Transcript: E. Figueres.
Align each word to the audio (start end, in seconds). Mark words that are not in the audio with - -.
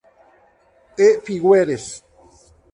E. 1.05 1.07
Figueres. 1.27 1.85